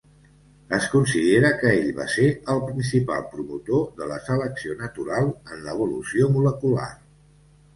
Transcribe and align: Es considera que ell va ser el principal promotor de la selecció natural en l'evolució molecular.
Es 0.75 0.85
considera 0.93 1.51
que 1.59 1.73
ell 1.81 1.91
va 1.99 2.07
ser 2.13 2.25
el 2.53 2.63
principal 2.69 3.21
promotor 3.35 3.85
de 4.01 4.09
la 4.13 4.17
selecció 4.31 4.79
natural 4.81 5.31
en 5.35 5.63
l'evolució 5.69 6.33
molecular. 6.39 6.91